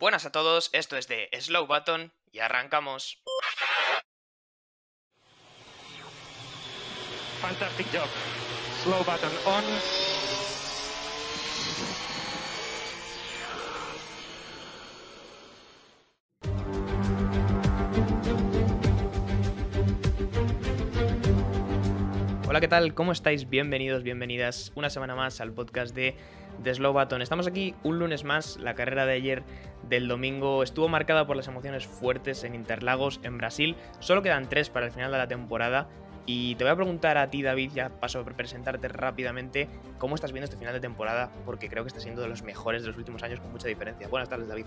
[0.00, 3.22] Buenas a todos, esto es de Slow Button y arrancamos.
[7.42, 8.08] Fantastic job.
[8.82, 9.62] Slow button on.
[22.50, 22.94] Hola, ¿qué tal?
[22.94, 23.48] ¿Cómo estáis?
[23.48, 26.16] Bienvenidos, bienvenidas una semana más al podcast de,
[26.60, 27.22] de Slow Button.
[27.22, 28.56] Estamos aquí un lunes más.
[28.56, 29.44] La carrera de ayer
[29.88, 33.76] del domingo estuvo marcada por las emociones fuertes en Interlagos, en Brasil.
[34.00, 35.88] Solo quedan tres para el final de la temporada.
[36.26, 40.32] Y te voy a preguntar a ti, David, ya paso a presentarte rápidamente, ¿cómo estás
[40.32, 41.30] viendo este final de temporada?
[41.46, 44.08] Porque creo que está siendo de los mejores de los últimos años con mucha diferencia.
[44.08, 44.66] Buenas tardes, David.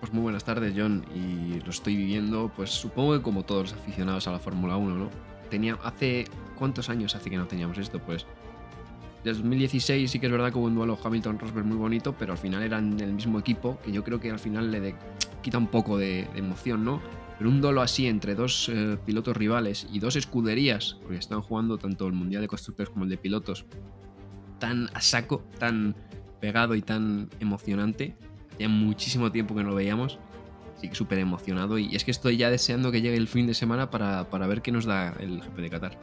[0.00, 3.80] Pues muy buenas tardes, John, y lo estoy viviendo, pues supongo que como todos los
[3.80, 5.10] aficionados a la Fórmula 1, ¿no?
[5.48, 6.26] Tenía, hace,
[6.58, 8.00] ¿cuántos años hace que no teníamos esto?
[8.00, 8.26] Pues,
[9.24, 12.38] desde 2016 sí que es verdad que hubo un duelo Hamilton-Rosberg muy bonito, pero al
[12.38, 14.94] final eran del mismo equipo, que yo creo que al final le
[15.42, 17.00] quita un poco de, de emoción, ¿no?
[17.38, 21.78] Pero un duelo así entre dos eh, pilotos rivales y dos escuderías, porque están jugando
[21.78, 23.64] tanto el Mundial de Constructores como el de Pilotos,
[24.58, 25.94] tan a saco, tan
[26.40, 28.16] pegado y tan emocionante.
[28.54, 30.18] Hacía muchísimo tiempo que no lo veíamos.
[30.76, 31.78] Así que súper emocionado.
[31.78, 34.60] Y es que estoy ya deseando que llegue el fin de semana para, para ver
[34.60, 35.98] qué nos da el GP de Qatar.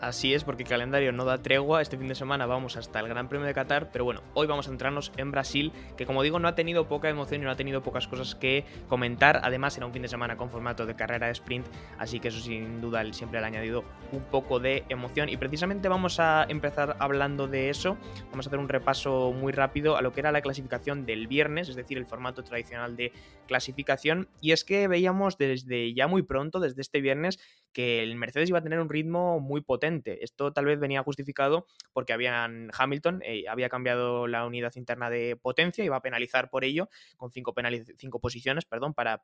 [0.00, 1.82] Así es, porque el calendario no da tregua.
[1.82, 4.66] Este fin de semana vamos hasta el Gran Premio de Qatar, pero bueno, hoy vamos
[4.66, 7.56] a centrarnos en Brasil, que como digo, no ha tenido poca emoción y no ha
[7.56, 9.40] tenido pocas cosas que comentar.
[9.42, 11.66] Además, era un fin de semana con formato de carrera de sprint,
[11.98, 15.28] así que eso sin duda siempre le ha añadido un poco de emoción.
[15.28, 17.98] Y precisamente vamos a empezar hablando de eso.
[18.30, 21.68] Vamos a hacer un repaso muy rápido a lo que era la clasificación del viernes,
[21.68, 23.12] es decir, el formato tradicional de
[23.46, 24.28] clasificación.
[24.40, 27.38] Y es que veíamos desde ya muy pronto, desde este viernes,
[27.74, 29.89] que el Mercedes iba a tener un ritmo muy potente.
[30.04, 35.36] Esto tal vez venía justificado porque habían Hamilton eh, había cambiado la unidad interna de
[35.36, 37.54] potencia, iba a penalizar por ello con cinco,
[37.96, 39.22] cinco posiciones, perdón, para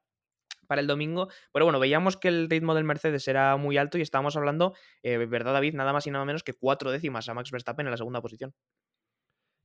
[0.66, 4.02] para el domingo, pero bueno, veíamos que el ritmo del Mercedes era muy alto y
[4.02, 5.74] estábamos hablando, eh, ¿verdad David?
[5.74, 8.52] Nada más y nada menos que cuatro décimas a Max Verstappen en la segunda posición.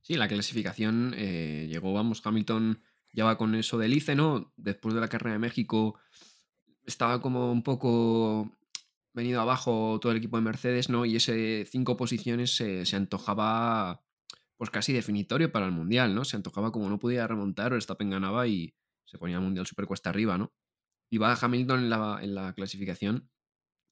[0.00, 2.82] Sí, la clasificación eh, llegó, vamos, Hamilton
[3.12, 4.52] ya va con eso del ICE, ¿no?
[4.56, 5.98] Después de la carrera de México
[6.86, 8.50] estaba como un poco
[9.14, 11.04] venido abajo todo el equipo de Mercedes, ¿no?
[11.04, 14.02] Y ese cinco posiciones se, se antojaba
[14.56, 16.24] pues casi definitorio para el Mundial, ¿no?
[16.24, 18.74] Se antojaba como no podía remontar, Verstappen ganaba y
[19.04, 20.52] se ponía el Mundial súper cuesta arriba, ¿no?
[21.10, 23.28] Y va Hamilton en la, en la clasificación,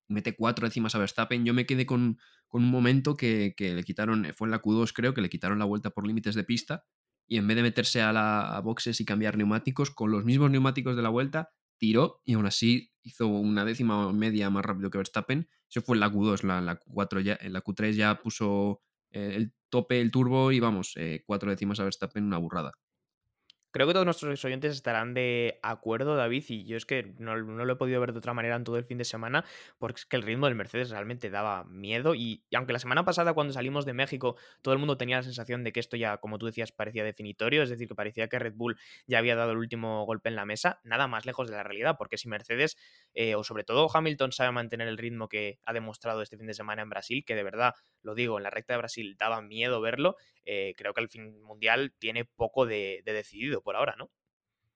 [0.09, 1.45] mete cuatro décimas a Verstappen.
[1.45, 4.93] Yo me quedé con, con un momento que, que le quitaron, fue en la Q2
[4.95, 6.85] creo, que le quitaron la vuelta por límites de pista
[7.27, 10.51] y en vez de meterse a, la, a boxes y cambiar neumáticos, con los mismos
[10.51, 14.99] neumáticos de la vuelta, tiró y aún así hizo una décima media más rápido que
[14.99, 15.49] Verstappen.
[15.69, 19.33] Eso fue en la Q2, la, la Q4 ya, en la Q3 ya puso eh,
[19.37, 22.73] el tope, el turbo y vamos, eh, cuatro décimas a Verstappen, una burrada.
[23.73, 27.65] Creo que todos nuestros oyentes estarán de acuerdo, David, y yo es que no, no
[27.65, 29.45] lo he podido ver de otra manera en todo el fin de semana,
[29.79, 33.05] porque es que el ritmo del Mercedes realmente daba miedo, y, y aunque la semana
[33.05, 36.19] pasada cuando salimos de México todo el mundo tenía la sensación de que esto ya,
[36.19, 38.77] como tú decías, parecía definitorio, es decir, que parecía que Red Bull
[39.07, 41.97] ya había dado el último golpe en la mesa, nada más lejos de la realidad,
[41.99, 42.77] porque si Mercedes,
[43.15, 46.55] eh, o sobre todo Hamilton, sabe mantener el ritmo que ha demostrado este fin de
[46.55, 49.81] semana en Brasil, que de verdad, lo digo, en la recta de Brasil daba miedo
[49.81, 54.11] verlo, eh, creo que el fin mundial tiene poco de, de decidido por ahora, ¿no?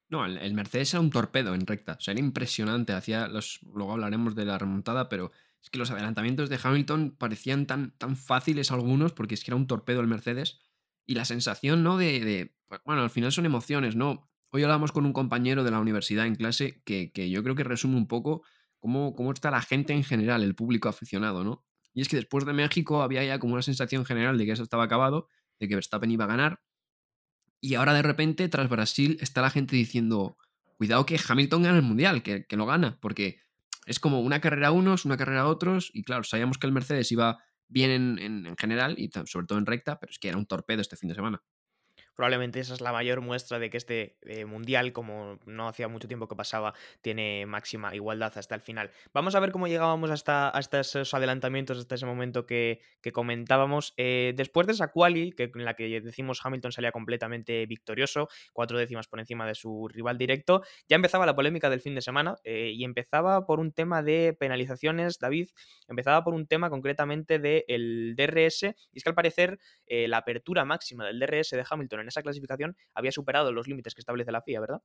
[0.09, 1.95] No, el, Mercedes era un torpedo en recta.
[1.99, 2.93] O sea, era impresionante.
[2.93, 5.33] Hacía los, luego hablaremos de la remontada, pero
[5.63, 9.57] es que los adelantamientos de Hamilton parecían tan, tan fáciles algunos, porque es que era
[9.57, 10.61] un torpedo el Mercedes.
[11.07, 11.97] Y la sensación, ¿no?
[11.99, 14.31] De, de- pues, bueno, al final son emociones, ¿no?
[14.51, 17.65] Hoy hablábamos con un compañero de la universidad en clase que, que yo creo que
[17.65, 18.43] resume un poco
[18.79, 21.64] cómo, cómo está la gente en general, el público aficionado, ¿no?
[21.95, 24.63] Y es que después de México había ya como una sensación general de que eso
[24.65, 25.29] estaba acabado,
[25.61, 26.61] de que Verstappen iba a ganar.
[27.61, 30.37] Y ahora de repente, tras Brasil, está la gente diciendo,
[30.77, 33.41] cuidado que Hamilton gana el Mundial, que, que lo gana, porque
[33.87, 36.73] es como una carrera a unos, una carrera a otros, y claro, sabíamos que el
[36.73, 37.39] Mercedes iba
[37.69, 40.47] bien en, en- en general, y sobre todo en recta, pero es que era un
[40.47, 41.43] torpedo este fin de semana.
[42.15, 46.07] Probablemente esa es la mayor muestra de que este eh, mundial, como no hacía mucho
[46.07, 48.91] tiempo que pasaba, tiene máxima igualdad hasta el final.
[49.13, 53.95] Vamos a ver cómo llegábamos hasta, hasta esos adelantamientos, hasta ese momento que, que comentábamos.
[53.97, 58.79] Eh, después de esa quali, que, en la que decimos Hamilton salía completamente victorioso, cuatro
[58.79, 62.37] décimas por encima de su rival directo, ya empezaba la polémica del fin de semana
[62.45, 65.49] eh, y empezaba por un tema de penalizaciones, David,
[65.89, 69.59] empezaba por un tema concretamente del DRS, y es que al parecer
[69.89, 74.01] la apertura máxima del DRS de Hamilton en esa clasificación había superado los límites que
[74.01, 74.83] establece la FIA, ¿verdad?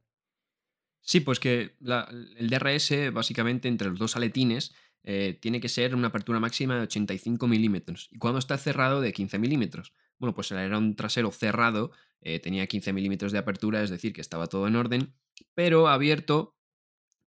[1.02, 4.74] Sí, pues que el DRS, básicamente, entre los dos aletines,
[5.04, 8.10] eh, tiene que ser una apertura máxima de 85 milímetros.
[8.12, 9.94] Y cuando está cerrado, de 15 milímetros.
[10.18, 14.22] Bueno, pues el alerón trasero cerrado eh, tenía 15 milímetros de apertura, es decir, que
[14.22, 15.14] estaba todo en orden.
[15.54, 16.58] pero abierto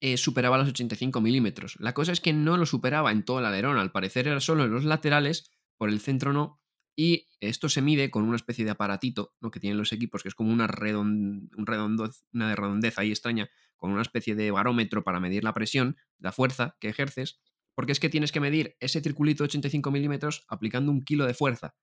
[0.00, 1.76] eh, superaba los 85 milímetros.
[1.78, 4.64] La cosa es que no lo superaba en todo el alerón, al parecer era solo
[4.64, 6.62] en los laterales, por el centro no,
[7.00, 9.52] y esto se mide con una especie de aparatito ¿no?
[9.52, 13.48] que tienen los equipos, que es como una, redond un redondoz, una redondez ahí extraña,
[13.76, 17.38] con una especie de barómetro para medir la presión, la fuerza que ejerces,
[17.76, 21.34] porque es que tienes que medir ese circulito de 85 milímetros aplicando un kilo de
[21.34, 21.76] fuerza.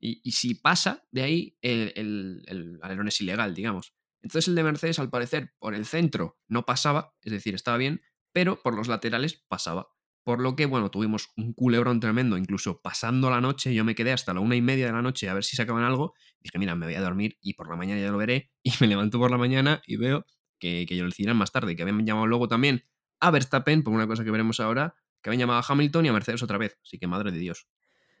[0.00, 3.94] Y, si pasa de ahí, el, el alerón es ilegal, digamos.
[4.20, 8.02] Entonces el de Mercedes, al parecer, por el centro no pasaba, es decir, estaba bien,
[8.32, 9.95] pero por los laterales pasaba.
[10.26, 14.10] Por lo que, bueno, tuvimos un culebrón tremendo, incluso pasando la noche, yo me quedé
[14.10, 16.14] hasta la una y media de la noche a ver si sacaban algo.
[16.40, 18.50] Dije, mira, me voy a dormir y por la mañana ya lo veré.
[18.64, 20.26] Y me levanto por la mañana y veo
[20.58, 22.82] que, que yo lo decidirán más tarde, que habían llamado luego también
[23.20, 26.12] a Verstappen, por una cosa que veremos ahora, que habían llamado a Hamilton y a
[26.12, 26.76] Mercedes otra vez.
[26.82, 27.68] Así que madre de Dios.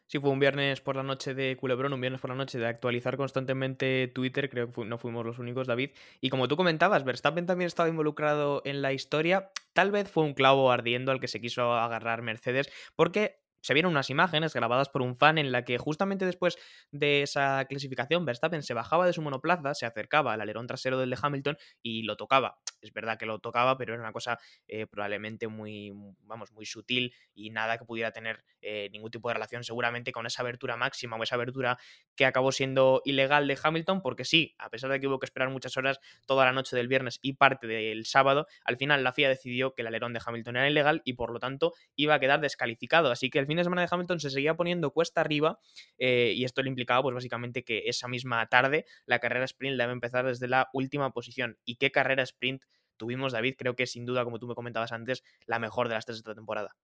[0.08, 2.66] Sí, fue un viernes por la noche de Culebrón, un viernes por la noche de
[2.66, 5.90] actualizar constantemente Twitter, creo que no fuimos los únicos, David.
[6.20, 9.50] Y como tú comentabas, Verstappen también estaba involucrado en la historia.
[9.72, 13.92] Tal vez fue un clavo ardiendo al que se quiso agarrar Mercedes, porque se vieron
[13.92, 16.56] unas imágenes grabadas por un fan en la que justamente después
[16.90, 21.10] de esa clasificación Verstappen se bajaba de su monoplaza, se acercaba al alerón trasero del
[21.10, 22.58] de Hamilton y lo tocaba.
[22.80, 24.38] Es verdad que lo tocaba, pero era una cosa
[24.68, 29.34] eh, probablemente muy, vamos, muy sutil y nada que pudiera tener eh, ningún tipo de
[29.34, 31.78] relación seguramente con esa abertura máxima o esa abertura
[32.14, 35.50] que acabó siendo ilegal de Hamilton, porque sí, a pesar de que hubo que esperar
[35.50, 39.28] muchas horas toda la noche del viernes y parte del sábado, al final la FIA
[39.28, 42.40] decidió que el alerón de Hamilton era ilegal y por lo tanto iba a quedar
[42.40, 43.10] descalificado.
[43.10, 45.58] Así que el fin de semana de Hamilton se seguía poniendo cuesta arriba
[45.98, 49.92] eh, y esto le implicaba pues básicamente que esa misma tarde la carrera sprint debe
[49.92, 51.58] empezar desde la última posición.
[51.64, 52.62] ¿Y qué carrera sprint
[52.96, 53.54] tuvimos, David?
[53.58, 56.20] Creo que sin duda, como tú me comentabas antes, la mejor de las tres de
[56.20, 56.76] esta temporada.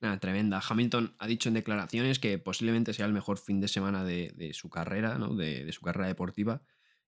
[0.00, 0.60] Nada, tremenda.
[0.68, 4.68] Hamilton ha dicho en declaraciones que posiblemente sea el mejor fin de semana de, su
[4.68, 5.34] carrera, ¿no?
[5.34, 6.62] de, su carrera deportiva.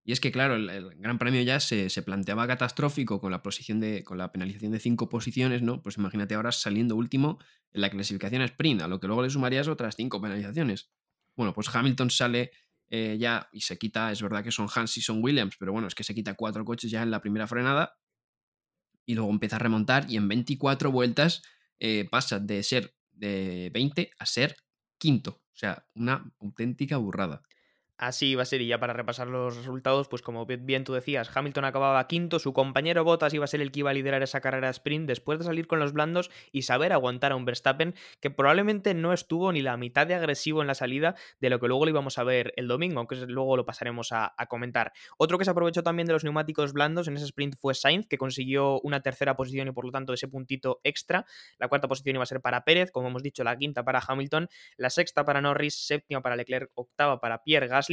[0.08, 4.05] Y es que, claro, el, Gran Premio ya se, planteaba catastrófico con la, posición de,
[4.05, 5.82] con la penalización de cinco posiciones, ¿no?
[5.82, 7.41] Pues imagínate ahora saliendo último
[7.73, 10.93] en la clasificación sprint, a lo que luego le sumarías otras cinco penalizaciones.
[11.35, 12.53] Bueno, pues Hamilton sale
[12.88, 15.88] eh, ya y se quita, es verdad que son Hans y son Williams, pero bueno,
[15.88, 17.99] es que se quita cuatro coches ya en la primera frenada
[19.06, 21.43] y luego empieza a remontar y en 24 vueltas
[21.81, 24.56] eh, pasa de ser de 20 a ser
[24.99, 25.43] quinto.
[25.53, 27.43] O sea, una auténtica burrada.
[27.98, 31.34] Así iba a ser, y ya para repasar los resultados, pues como bien tú decías,
[31.34, 34.43] Hamilton acababa quinto, su compañero Bottas iba a ser el que iba a liderar esa
[34.43, 38.31] carrera sprint después de salir con los blandos y saber aguantar a un Verstappen que
[38.31, 41.87] probablemente no estuvo ni la mitad de agresivo en la salida de lo que luego
[41.87, 44.93] lo íbamos a ver el domingo, aunque luego lo pasaremos a, comentar.
[45.16, 48.19] Otro que se aprovechó también de los neumáticos blandos en ese sprint fue Sainz, que
[48.19, 51.25] consiguió una tercera posición y por lo tanto ese puntito extra.
[51.58, 54.48] La cuarta posición iba a ser para Pérez, como hemos dicho, la quinta para Hamilton,
[54.76, 57.86] la sexta para Norris, séptima para Leclerc, octava para Pierre Gasly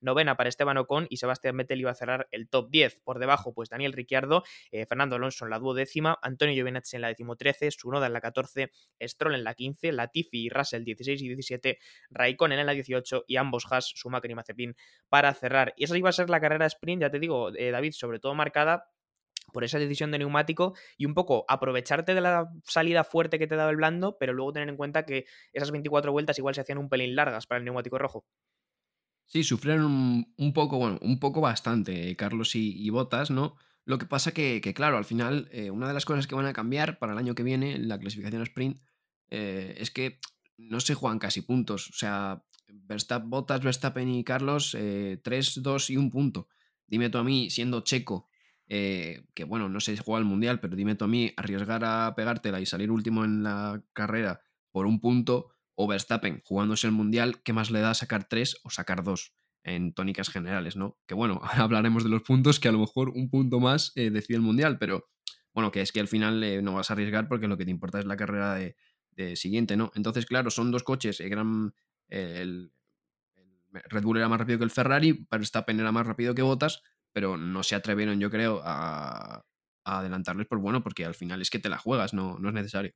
[0.00, 3.00] novena para Esteban Ocon y Sebastián Vettel iba a cerrar el top 10.
[3.00, 7.08] Por debajo, pues Daniel Ricciardo, eh, Fernando Alonso en la duodécima, Antonio Giovinazzi en la
[7.08, 8.70] decimotrece, Sunoda en la 14,
[9.02, 11.78] Stroll en la 15, Latifi y Russell 16 y 17,
[12.10, 14.76] Raikkonen en la 18 y ambos Haas, Schumacher y Mazepin
[15.08, 15.74] para cerrar.
[15.76, 18.34] Y esa iba a ser la carrera sprint, ya te digo, eh, David, sobre todo
[18.34, 18.90] marcada
[19.52, 23.56] por esa decisión de neumático y un poco aprovecharte de la salida fuerte que te
[23.56, 26.78] daba el blando, pero luego tener en cuenta que esas 24 vueltas igual se hacían
[26.78, 28.24] un pelín largas para el neumático rojo.
[29.30, 33.54] Sí, sufrieron un, poco, bueno, un poco bastante, Carlos y, Botas, ¿no?
[33.84, 36.52] Lo que pasa que, claro, al final, eh, una de las cosas que van a
[36.52, 38.80] cambiar para el año que viene en la clasificación sprint
[39.28, 40.18] eh, es que
[40.58, 41.90] no se juegan casi puntos.
[41.90, 46.48] O sea, Verstappen, Bottas, Verstappen y Carlos, eh, 3, 2 y un punto.
[46.88, 48.28] Dime tú a mí, siendo checo,
[48.66, 51.84] eh, que bueno, no sé si juega el mundial, pero dime tú a mí, arriesgar
[51.84, 54.40] a pegártela y salir último en la carrera
[54.72, 58.70] por un punto o Verstappen jugándose el Mundial, ¿qué más le da sacar tres o
[58.70, 60.98] sacar dos en tónicas generales, ¿no?
[61.06, 64.36] Que bueno, hablaremos de los puntos, que a lo mejor un punto más eh, decide
[64.36, 65.08] el Mundial, pero
[65.52, 67.70] bueno, que es que al final eh, no vas a arriesgar porque lo que te
[67.70, 68.76] importa es la carrera de,
[69.36, 69.90] siguiente, ¿no?
[69.94, 71.30] Entonces, claro, son dos coches, eh,
[72.08, 72.72] el,
[73.70, 76.80] Red Bull era más rápido que el Ferrari, Verstappen era más rápido que Bottas,
[77.12, 79.44] pero no se atrevieron, yo creo, a,
[79.84, 82.54] a adelantarles por bueno, porque al final es que te la juegas, no, no es
[82.54, 82.94] necesario.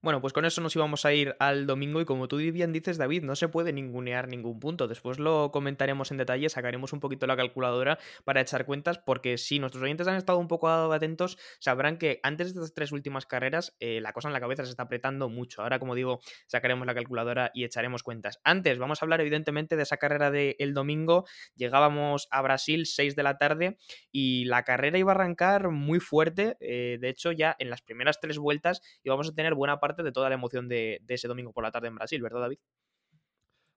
[0.00, 2.98] Bueno, pues con eso nos íbamos a ir al domingo y como tú bien dices,
[2.98, 4.86] David, no se puede ningunear ningún punto.
[4.86, 9.58] Después lo comentaremos en detalle, sacaremos un poquito la calculadora para echar cuentas, porque si
[9.58, 13.74] nuestros oyentes han estado un poco atentos, sabrán que antes de estas tres últimas carreras
[13.80, 15.62] eh, la cosa en la cabeza se está apretando mucho.
[15.62, 18.38] Ahora, como digo, sacaremos la calculadora y echaremos cuentas.
[18.44, 21.26] Antes vamos a hablar evidentemente de esa carrera del domingo.
[21.56, 23.78] Llegábamos a Brasil 6 de la tarde
[24.12, 26.56] y la carrera iba a arrancar muy fuerte.
[26.60, 30.12] Eh, de hecho, ya en las primeras tres vueltas íbamos a tener buena parte de
[30.12, 32.58] toda la emoción de, ese domingo por la tarde en Brasil, ¿verdad, David?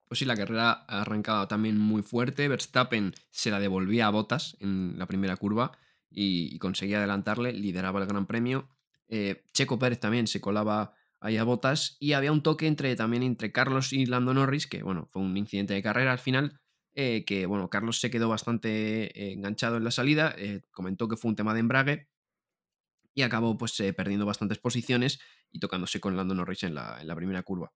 [0.06, 2.48] Pues sí, la carrera ha arrancado también muy fuerte.
[2.48, 5.72] Verstappen se la devolvía a Botas en la primera curva.
[6.14, 8.68] y, conseguía adelantarle, lideraba el Gran Premio.
[9.08, 13.22] Eh, Checo Pérez también se colaba ahí a botas y había un toque entre, también
[13.22, 16.60] entre Carlos y Lando Norris, que bueno, fue un incidente de carrera al final,
[16.94, 20.36] eh, que bueno, Carlos se quedó bastante enganchado en la salida,
[20.70, 22.11] comentó que fue un tema de embrague
[23.14, 27.16] y acabó pues perdiendo bastantes posiciones y tocándose con Lando Norris en la, en la
[27.16, 27.72] primera curva.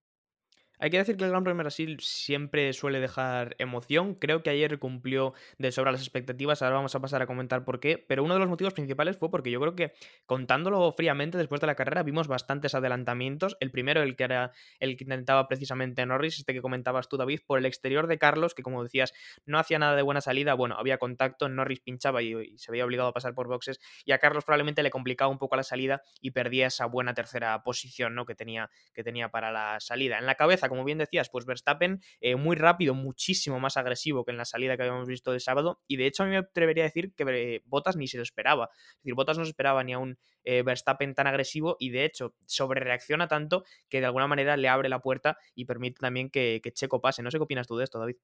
[0.78, 4.14] Hay que decir que el Gran Premio Brasil siempre suele dejar emoción.
[4.14, 6.61] Creo que ayer cumplió de sobra las expectativas.
[6.61, 8.04] Ahora vamos a pasar a comentar por qué.
[8.06, 9.95] Pero uno de los motivos principales fue porque yo creo que,
[10.26, 13.56] contándolo fríamente después de la carrera, vimos bastantes adelantamientos.
[13.61, 17.40] El primero, el que era el que intentaba precisamente Norris, este que comentabas tú, David,
[17.47, 19.14] por el exterior de Carlos, que como decías,
[19.47, 20.52] no hacía nada de buena salida.
[20.52, 23.80] Bueno, había contacto, Norris pinchaba y, se veía obligado a pasar por boxes.
[24.04, 27.62] Y a Carlos probablemente le complicaba un poco la salida y perdía esa buena tercera
[27.62, 28.26] posición ¿no?
[28.26, 30.18] que, tenía, que tenía para la salida.
[30.18, 34.30] En la cabeza como bien decías, pues Verstappen eh, muy rápido, muchísimo más agresivo que
[34.30, 35.80] en la salida que habíamos visto de sábado.
[35.87, 38.23] Y de hecho, a mí me atrevería a decir que eh, Bottas ni se lo
[38.23, 38.70] esperaba.
[38.73, 42.04] Es decir, Bottas no se esperaba ni a un eh, Verstappen tan agresivo y de
[42.04, 46.30] hecho sobre reacciona tanto que de alguna manera le abre la puerta y permite también
[46.30, 47.23] que, Checo pase.
[47.23, 48.16] No sé qué opinas tú de esto, David.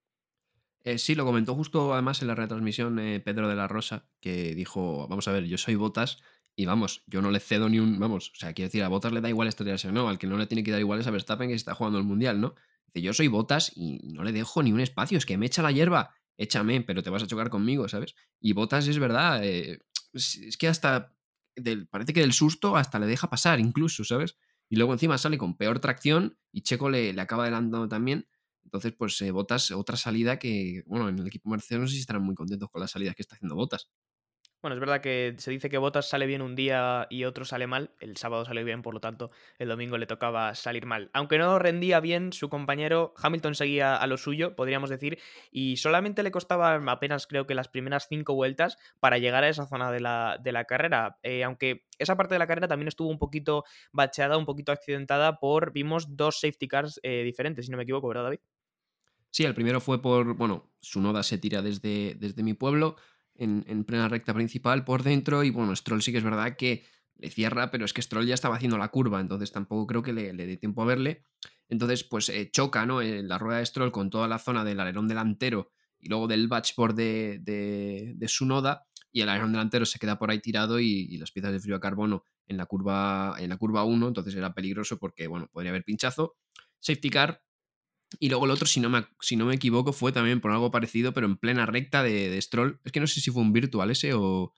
[0.96, 5.26] sí, lo comentó justo además en la retransmisión Pedro de la Rosa, que dijo, vamos
[5.28, 6.22] a ver, yo soy Botas
[6.54, 7.98] y vamos, yo no le cedo ni un.
[7.98, 10.08] Vamos, o sea, quiero decir, a Botas le da igual estrellarse o no.
[10.08, 12.04] Al que no le tiene que dar igual es a Verstappen que está jugando el
[12.04, 12.54] mundial, ¿no?
[12.86, 15.16] Dice, yo soy Botas y no le dejo ni un espacio.
[15.16, 16.14] Es que me echa la hierba.
[16.36, 18.14] Échame, pero te vas a chocar conmigo, ¿sabes?
[18.40, 19.42] Y Botas es verdad.
[19.44, 19.80] Eh,
[20.12, 21.14] es, que hasta.
[21.56, 24.36] Del, parece que del susto hasta le deja pasar, incluso, ¿sabes?
[24.68, 28.26] Y luego encima sale con peor tracción y Checo le, le acaba adelantando también.
[28.64, 32.00] Entonces, pues eh, Botas, otra salida que, bueno, en el equipo Mercedes no sé si
[32.00, 33.88] estarán muy contentos con la salida que está haciendo Botas.
[34.62, 37.66] Bueno, es verdad que se dice que Botas sale bien un día y otro sale
[37.66, 37.90] mal.
[37.98, 41.10] El sábado salió bien, por lo tanto, el domingo le tocaba salir mal.
[41.14, 45.18] Aunque no rendía bien, su compañero Hamilton seguía a lo suyo, podríamos decir,
[45.50, 49.66] y solamente le costaba apenas, creo que las primeras cinco vueltas para llegar a esa
[49.66, 51.18] zona de la, de la carrera.
[51.24, 55.40] Eh, aunque esa parte de la carrera también estuvo un poquito bacheada, un poquito accidentada
[55.40, 58.38] por, vimos dos safety cars eh, diferentes, si no me equivoco, ¿verdad, David?
[59.32, 62.96] Sí, el primero fue por, bueno, su noda se tira desde, desde mi pueblo
[63.42, 65.44] en, plena recta principal por dentro.
[65.44, 66.84] Y bueno, Stroll sí que es verdad que
[67.16, 70.12] le cierra, pero es que Stroll ya estaba haciendo la curva, entonces tampoco creo que
[70.12, 71.24] le, dé tiempo a verle.
[71.68, 73.00] Entonces, pues eh, choca, ¿no?
[73.00, 76.48] En la rueda de Stroll con toda la zona del alerón delantero y luego del
[76.48, 78.84] batchboard de, de, su noda.
[79.12, 81.80] Y el alerón delantero se queda por ahí tirado y, las piezas de frío a
[81.80, 85.84] carbono en la curva en la curva 1, entonces era peligroso porque, bueno, podría haber
[85.84, 86.36] pinchazo.
[86.80, 87.42] Safety car,
[88.20, 90.70] y luego el otro, si no, me, si no me equivoco, fue también por algo
[90.70, 92.80] parecido, pero en plena recta de, de Stroll.
[92.84, 94.54] Es que no sé si fue un virtual ese o.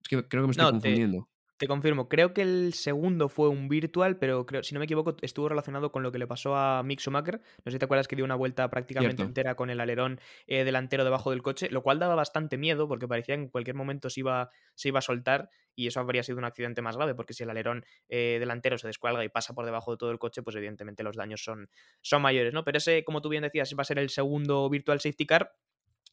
[0.00, 1.28] Es que creo que me estoy confundiendo.
[1.58, 5.16] Te confirmo, creo que el segundo fue un virtual, pero creo, si no me equivoco,
[5.22, 7.40] estuvo relacionado con lo que le pasó a Mick Schumacher.
[7.40, 10.64] No sé si te acuerdas que dio una vuelta prácticamente entera con el alerón eh,
[10.64, 14.10] delantero debajo del coche, lo cual daba bastante miedo porque parecía que en cualquier momento
[14.10, 17.32] se iba, se iba a soltar y eso habría sido un accidente más grave, porque
[17.32, 20.42] si el alerón eh, delantero se descuelga y pasa por debajo de todo el coche,
[20.42, 21.70] pues evidentemente los daños son,
[22.02, 22.64] son mayores, ¿no?
[22.64, 25.54] Pero ese, como tú bien decías, va a ser el segundo virtual safety car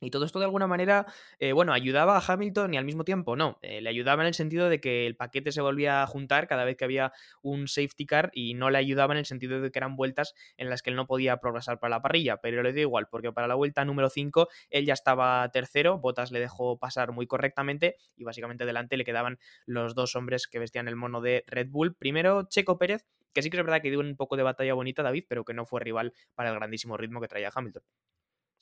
[0.02, 1.06] y todo esto de alguna manera,
[1.40, 3.58] eh, bueno, ayudaba a Hamilton y al mismo tiempo no.
[3.62, 6.66] Eh, le ayudaba en el sentido de que el paquete se volvía a juntar cada
[6.66, 9.80] vez que había un safety car y no le ayudaba en el sentido de que
[9.80, 12.38] eran vueltas en las que él no podía progresar para la parrilla.
[12.38, 16.32] Pero le dio igual, porque para la vuelta número 5 él ya estaba tercero, Botas
[16.32, 20.88] le dejó pasar muy correctamente y básicamente delante le quedaban los dos hombres que vestían
[20.88, 21.96] el mono de Red Bull.
[21.96, 25.02] Primero Checo Pérez, que sí que es verdad que dio un poco de batalla bonita
[25.04, 27.84] David, pero que no fue rival para el grandísimo ritmo que traía Hamilton.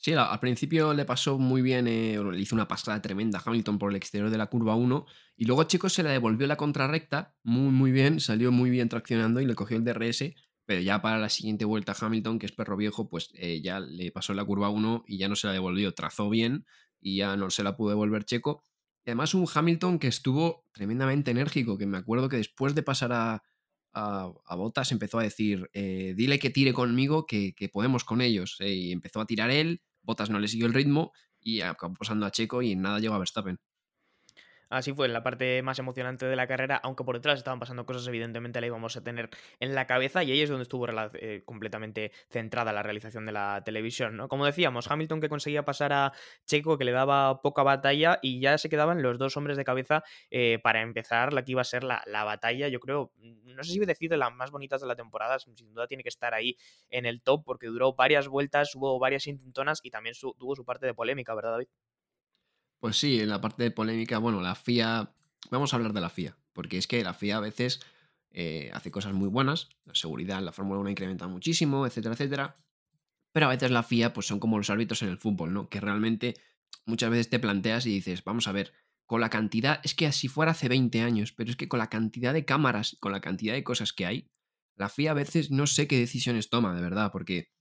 [0.02, 3.78] Sí, al principio le pasó muy bien, eh, le hizo una pasada tremenda a Hamilton
[3.78, 5.06] por el exterior de la curva 1
[5.36, 9.40] y luego Checo se le devolvió la contrarrecta muy muy bien, salió muy bien traccionando
[9.40, 10.34] y le cogió el DRS,
[10.66, 14.10] pero ya para la siguiente vuelta Hamilton, que es perro viejo, pues eh, ya le
[14.10, 16.66] pasó la curva 1 y ya no se la devolvió, trazó bien
[17.00, 18.64] y ya no se la pudo devolver Checo.
[19.06, 23.12] Y además un Hamilton que estuvo tremendamente enérgico, que me acuerdo que después de pasar
[23.12, 23.44] a,
[23.92, 28.56] a, Botas empezó a decir, eh, dile que tire conmigo, que, podemos con ellos.
[28.60, 32.30] y empezó a tirar él, Botas no le siguió el ritmo y acabó pasando a
[32.30, 33.58] Checo y nada llegó a Verstappen.
[34.72, 37.84] Así fue, en la parte más emocionante de la carrera, aunque por detrás estaban pasando
[37.84, 39.28] cosas, evidentemente la íbamos a tener
[39.60, 43.62] en la cabeza y ahí es donde estuvo eh, completamente centrada la realización de la
[43.66, 44.16] televisión.
[44.16, 44.28] ¿no?
[44.28, 46.14] Como decíamos, Hamilton que conseguía pasar a
[46.46, 50.04] Checo, que le daba poca batalla y ya se quedaban los dos hombres de cabeza
[50.30, 53.78] eh, para empezar la que iba a ser la, batalla, yo creo, no sé si
[53.80, 56.56] decir de las más bonitas de la temporada, sin duda tiene que estar ahí
[56.88, 60.86] en el top porque duró varias vueltas, hubo varias intentonas y también tuvo su parte
[60.86, 61.68] de polémica, ¿verdad David?
[62.82, 65.14] Pues sí, en la parte de polémica, bueno, la FIA,
[65.52, 67.78] vamos a hablar de la FIA, porque es que la FIA a veces
[68.32, 72.56] eh, hace cosas muy buenas, la seguridad en la Fórmula 1 incrementa muchísimo, etcétera, etcétera,
[73.30, 75.68] pero a veces la FIA pues son como los árbitros en el fútbol, ¿no?
[75.68, 76.34] Que realmente
[76.84, 78.72] muchas veces te planteas y dices, vamos a ver,
[79.06, 81.88] con la cantidad, es que así fuera hace 20 años, pero es que con la
[81.88, 84.28] cantidad de cámaras, con la cantidad de cosas que hay,
[84.74, 87.52] la FIA a veces no sé qué decisiones toma, de verdad, porque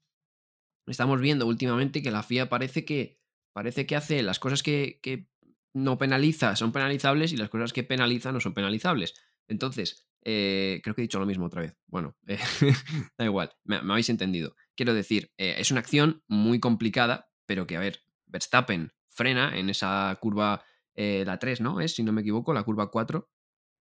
[0.87, 3.20] estamos viendo últimamente que la FIA parece que,
[3.53, 5.27] parece que hace las cosas que, que
[5.73, 9.13] no penaliza son penalizables y las cosas que penaliza no son penalizables.
[9.47, 11.75] Entonces, eh, creo que he dicho lo mismo otra vez.
[11.87, 12.37] Bueno, eh,
[13.17, 14.55] da igual, me, habéis entendido.
[14.75, 19.69] Quiero decir, eh, es una acción muy complicada, pero que, a ver, Verstappen frena en
[19.69, 20.63] esa curva,
[20.95, 21.81] la 3, ¿no?
[21.81, 23.29] Es, si no me equivoco, la curva 4.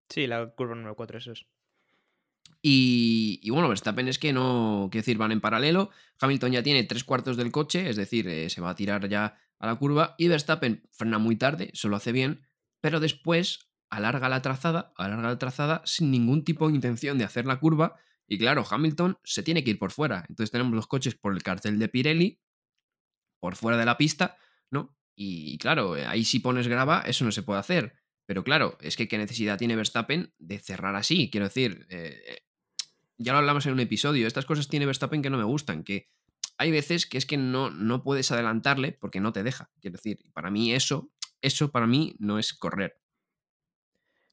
[0.08, 1.46] Sí, la curva número 4, eso es.
[2.62, 5.90] Y, bueno, Verstappen es que no, quiero decir, van en paralelo.
[6.20, 9.66] Hamilton ya tiene tres cuartos del coche, es decir, se va a tirar ya a
[9.66, 10.16] la curva.
[10.18, 12.46] Y Verstappen frena muy tarde, solo hace bien,
[12.80, 17.46] pero después alarga la trazada, alarga la trazada sin ningún tipo de intención de hacer
[17.46, 17.96] la curva.
[18.26, 20.24] Y claro, Hamilton se tiene que ir por fuera.
[20.28, 22.40] Entonces tenemos los coches por el cartel de Pirelli,
[23.40, 24.36] por fuera de la pista,
[24.70, 24.96] ¿no?
[25.14, 27.94] Y, claro, ahí si pones grava, eso no se puede hacer.
[28.26, 31.30] Pero claro, es que qué necesidad tiene Verstappen de cerrar así.
[31.30, 32.44] Quiero decir, eh,
[33.18, 36.08] ya lo hablamos en un episodio, estas cosas tiene Verstappen que no me gustan, que
[36.60, 39.70] hay veces que es que no, no puedes adelantarle porque no te deja.
[39.80, 43.00] Quiero decir, para mí eso, eso para mí no es correr.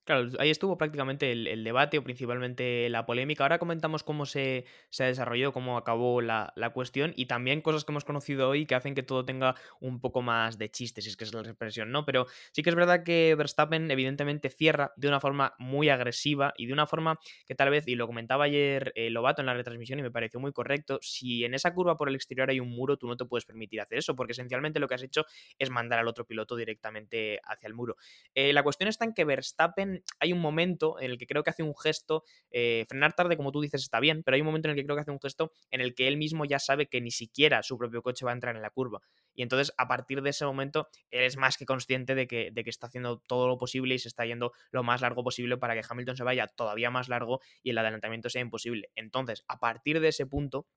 [0.08, 3.44] Claro, ahí estuvo prácticamente el, debate o principalmente la polémica.
[3.44, 7.92] Ahora comentamos cómo se, se ha desarrollado, cómo acabó la, cuestión y también cosas que
[7.92, 11.18] hemos conocido hoy que hacen que todo tenga un poco más de chiste, si es
[11.18, 12.06] que es la expresión, ¿no?
[12.06, 16.68] Pero sí que es verdad que Verstappen evidentemente cierra de una forma muy agresiva y
[16.68, 20.00] de una forma que tal vez, y lo comentaba ayer eh, Lobato en la retransmisión
[20.00, 22.96] y me pareció muy correcto, si en esa curva por el exterior hay un muro,
[22.96, 25.26] tú no te puedes permitir hacer eso, porque esencialmente lo que has hecho
[25.60, 27.98] es mandar al otro piloto directamente hacia el muro.
[28.34, 31.50] Eh, la cuestión está en que Verstappen hay un momento en el que creo que
[31.50, 34.68] hace un gesto, eh, frenar tarde como tú dices está bien, pero hay un momento
[34.68, 36.88] en el que creo que hace un gesto en el que él mismo ya sabe
[36.88, 39.02] que ni siquiera su propio coche va a entrar en la curva.
[39.34, 42.64] Y entonces a partir de ese momento él es más que consciente de que, de
[42.64, 45.74] que está haciendo todo lo posible y se está yendo lo más largo posible para
[45.76, 48.90] que Hamilton se vaya todavía más largo y el adelantamiento sea imposible.
[48.96, 50.68] Entonces, a partir de ese punto,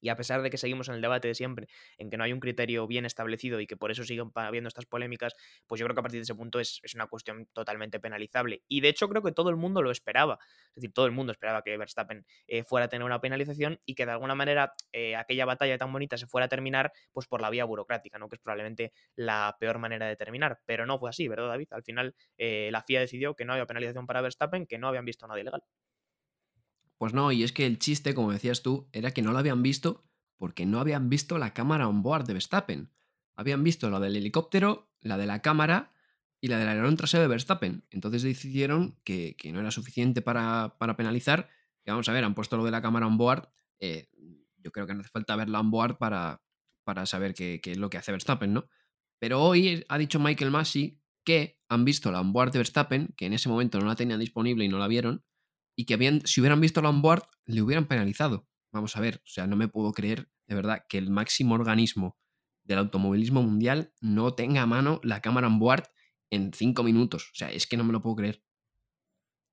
[0.00, 2.32] y a pesar de que seguimos en el debate de siempre, en que no hay
[2.32, 5.34] un criterio bien establecido y que por eso siguen habiendo estas polémicas,
[5.66, 8.62] pues yo creo que a partir de ese punto es, una cuestión totalmente penalizable.
[8.68, 10.38] Y de hecho creo que todo el mundo lo esperaba.
[10.70, 13.94] Es decir, todo el mundo esperaba que Verstappen eh, fuera a tener una penalización y
[13.94, 17.40] que de alguna manera eh, aquella batalla tan bonita se fuera a terminar pues por
[17.40, 18.28] la vía burocrática, ¿no?
[18.28, 20.60] que es probablemente la peor manera de terminar.
[20.66, 21.68] Pero no fue así, ¿verdad, David?
[21.70, 25.04] Al final eh, la FIA decidió que no había penalización para Verstappen, que no habían
[25.04, 25.62] visto nada ilegal.
[26.98, 29.62] Pues no, y es que el chiste, como decías tú, era que no lo habían
[29.62, 30.04] visto
[30.36, 32.90] porque no habían visto la cámara on board de Verstappen.
[33.36, 35.92] Habían visto la del helicóptero, la de la cámara
[36.40, 37.84] y la del alerón trasero de Verstappen.
[37.90, 41.48] Entonces decidieron que, no era suficiente para, penalizar.
[41.84, 43.48] Y vamos a ver, han puesto lo de la cámara on board.
[43.80, 44.08] Eh,
[44.58, 46.42] yo creo que no hace falta verla on board para,
[46.84, 48.68] para saber qué, qué, es lo que hace Verstappen, ¿no?
[49.18, 53.34] Pero hoy ha dicho Michael Massey que han visto la onboard de Verstappen, que en
[53.34, 55.24] ese momento no la tenían disponible y no la vieron,
[55.78, 58.48] y que habían, si hubieran visto la onboard, le hubieran penalizado.
[58.72, 62.18] Vamos a ver, o sea, no me puedo creer de verdad que el máximo organismo
[62.64, 65.84] del automovilismo mundial no tenga a mano la cámara onboard
[66.30, 67.30] en cinco minutos.
[67.32, 68.42] O sea, es que no me lo puedo creer.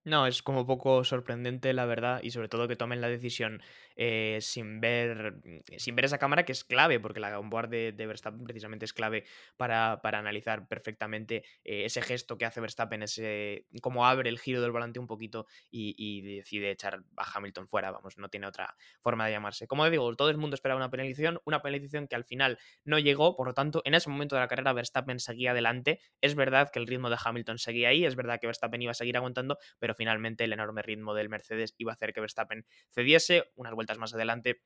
[0.06, 3.64] No, es como poco sorprendente, la verdad, y sobre todo que tomen la decisión
[3.96, 5.42] eh, sin, ver,
[5.78, 8.94] sin ver esa cámara que es clave, porque la onboard de, de Verstappen precisamente es
[8.94, 9.26] clave
[9.58, 14.72] para, analizar perfectamente eh, ese gesto que hace Verstappen, ese cómo abre el giro del
[14.72, 19.32] volante un poquito y, decide echar a Hamilton fuera, vamos, no tiene otra forma de
[19.32, 19.66] llamarse.
[19.66, 23.36] Como digo, todo el mundo esperaba una penalización, una penalización que al final no llegó,
[23.36, 26.78] por lo tanto, en ese momento de la carrera Verstappen seguía adelante, es verdad que
[26.78, 29.95] el ritmo de Hamilton seguía ahí, es verdad que Verstappen iba a seguir aguantando, pero
[29.96, 34.14] finalmente el enorme ritmo del Mercedes iba a hacer que Verstappen cediese unas vueltas más
[34.14, 34.62] adelante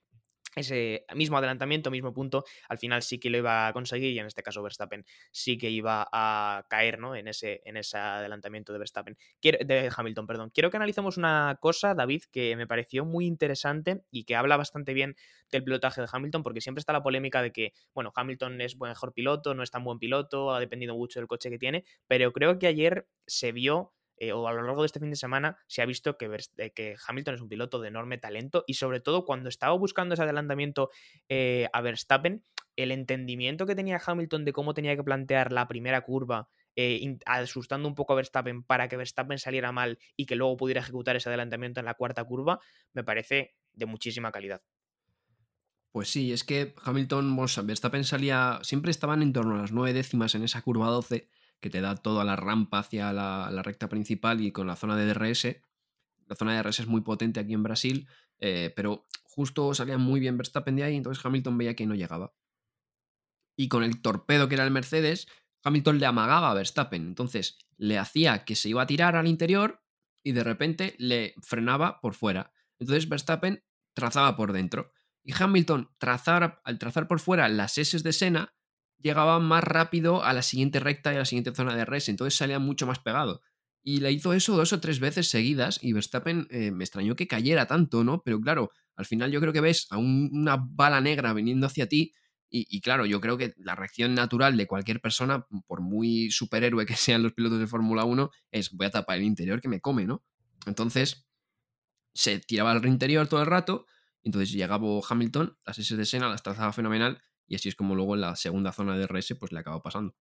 [0.56, 4.26] ese mismo adelantamiento, mismo punto, al final sí que lo iba a conseguir y en
[4.26, 7.16] este caso Verstappen sí que iba a caer ¿no?
[7.16, 10.52] en, ese, en ese adelantamiento de Verstappen, de Hamilton, perdón.
[10.54, 14.94] Quiero que analicemos una cosa, David, que me pareció muy interesante y que habla bastante
[14.94, 15.16] bien
[15.52, 19.14] del pilotaje de Hamilton, porque siempre está la polémica de que, bueno, Hamilton es mejor
[19.14, 22.60] piloto, no es tan buen piloto, ha dependido mucho del coche que tiene, pero creo
[22.60, 25.82] que ayer se vio eh, o a lo largo de este fin de semana se
[25.82, 29.24] ha visto que, eh, que, Hamilton es un piloto de enorme talento y sobre todo
[29.24, 30.90] cuando estaba buscando ese adelantamiento
[31.30, 32.44] eh, a Verstappen,
[32.76, 36.50] el entendimiento que tenía Hamilton de cómo tenía que plantear la primera curva,
[37.26, 41.16] asustando un poco a Verstappen para que Verstappen saliera mal y que luego pudiera ejecutar
[41.18, 42.60] ese adelantamiento en la cuarta curva,
[42.94, 44.62] me parece de muchísima calidad.
[45.92, 50.36] Pues sí, es que Hamilton, Verstappen salía, siempre estaban en torno a las nueve décimas
[50.36, 51.30] en esa curva 12
[51.60, 55.06] que te da toda la rampa hacia la, recta principal y con la zona de
[55.06, 55.58] DRS.
[56.28, 58.08] La zona de DRS es muy potente aquí en Brasil,
[58.40, 62.34] eh, pero justo salía muy bien Verstappen de ahí, entonces Hamilton veía que no llegaba.
[63.56, 65.28] Y con el torpedo que era el Mercedes,
[65.64, 67.06] Hamilton le amagaba a Verstappen.
[67.06, 69.84] Entonces le hacía que se iba a tirar al interior
[70.24, 72.54] y de repente le frenaba por fuera.
[72.80, 74.94] Entonces Verstappen trazaba por dentro.
[75.24, 78.56] Y Hamilton, trazar, al trazar por fuera las S de Senna,
[79.00, 82.10] llegaba más rápido a la siguiente recta y a la siguiente zona de res.
[82.10, 83.42] Entonces salía mucho más pegado.
[83.82, 87.28] Y le hizo eso dos o tres veces seguidas y Verstappen eh, me extrañó que
[87.28, 88.22] cayera tanto, ¿no?
[88.24, 92.14] Pero claro, al final yo creo que ves a una bala negra viniendo hacia ti
[92.52, 96.96] y, claro, yo creo que la reacción natural de cualquier persona, por muy superhéroe que
[96.96, 100.06] sean los pilotos de Fórmula 1, es voy a tapar el interior que me come,
[100.06, 100.24] ¿no?
[100.66, 101.28] Entonces,
[102.14, 103.86] se tiraba al interior todo el rato,
[104.24, 108.16] entonces llegaba Hamilton, las S de Sena las trazaba fenomenal, y así es como luego
[108.16, 110.16] en la segunda zona de RS pues le acaba pasando.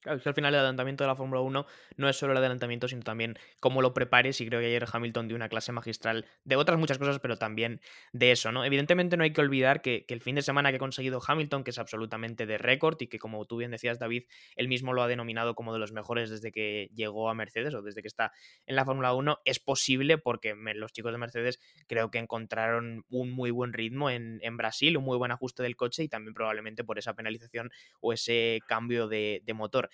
[0.00, 2.86] Claro, que al final el adelantamiento de la Fórmula 1 no es solo el adelantamiento,
[2.86, 4.40] sino también cómo lo prepares.
[4.40, 7.80] Y creo que ayer Hamilton dio una clase magistral de otras muchas cosas, pero también
[8.12, 8.64] de eso, ¿no?
[8.64, 11.70] Evidentemente no hay que olvidar que, el fin de semana que ha conseguido Hamilton, que
[11.70, 15.08] es absolutamente de récord y que, como tú bien decías, David, él mismo lo ha
[15.08, 18.32] denominado como de los mejores desde que llegó a Mercedes o desde que está
[18.66, 21.58] en la Fórmula 1, es posible porque los chicos de Mercedes
[21.88, 26.04] creo que encontraron un muy buen ritmo en, Brasil, un muy buen ajuste del coche
[26.04, 29.87] y también probablemente por esa penalización o ese cambio de motor.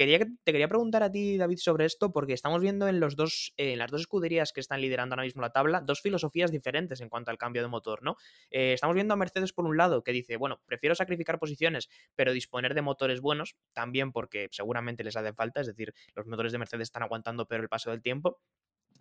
[0.00, 3.52] Quería, te quería preguntar a ti, David, sobre esto, porque estamos viendo en, los dos,
[3.58, 7.10] en las dos escuderías que están liderando ahora mismo la tabla dos filosofías diferentes en
[7.10, 8.16] cuanto al cambio de motor, ¿no?
[8.50, 12.32] Eh, estamos viendo a Mercedes por un lado, que dice, bueno, prefiero sacrificar posiciones, pero
[12.32, 16.58] disponer de motores buenos, también porque seguramente les hace falta, es decir, los motores de
[16.58, 18.40] Mercedes están aguantando peor el paso del tiempo.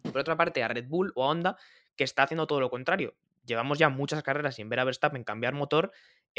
[0.03, 1.55] Por otra parte, a Red Bull o a Honda,
[1.95, 3.15] que está haciendo todo lo contrario.
[3.45, 5.91] Llevamos ya muchas carreras sin ver a Verstappen cambiar motor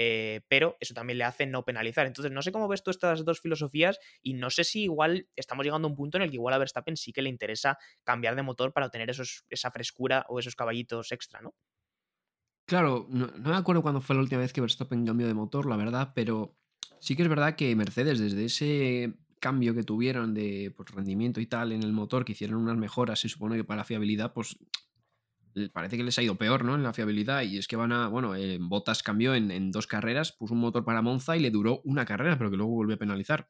[0.03, 2.07] eh, pero eso también le hace no penalizar.
[2.07, 5.63] Entonces, no sé cómo ves tú estas dos filosofías y no sé si igual estamos
[5.63, 8.35] llegando a un punto en el que igual a Verstappen sí que le interesa cambiar
[8.35, 11.55] de motor para obtener esos, esa frescura o esos caballitos extra, ¿no?
[12.65, 15.77] Claro, no, me acuerdo cuándo fue la última vez que Verstappen cambió de motor, la
[15.77, 16.57] verdad, pero
[16.99, 21.47] sí que es verdad que Mercedes, desde ese cambio que tuvieron de pues, rendimiento y
[21.47, 24.57] tal en el motor, que hicieron unas mejoras, se supone que para la fiabilidad, pues
[25.73, 26.75] parece que les ha ido peor, ¿no?
[26.75, 27.43] En la fiabilidad.
[27.43, 28.09] Y es que van a.
[28.09, 31.81] Bueno, eh, Bottas cambió en, dos carreras, puso un motor para Monza y le duró
[31.85, 33.49] una carrera, pero que luego volvió a penalizar.